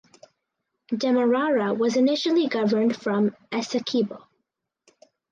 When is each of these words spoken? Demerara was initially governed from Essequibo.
Demerara 0.89 1.75
was 1.75 1.95
initially 1.95 2.47
governed 2.47 2.95
from 2.95 3.35
Essequibo. 3.51 4.23